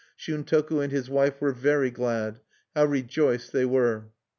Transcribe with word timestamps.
Shuntoku 0.17 0.81
and 0.83 0.91
his 0.91 1.11
wife 1.11 1.39
were 1.39 1.51
very 1.51 1.91
glad; 1.91 2.39
how 2.75 2.85
rejoiced 2.85 3.51
they 3.53 3.65
were! 3.65 4.09